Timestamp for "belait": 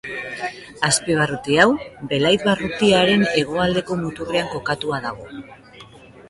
2.13-2.45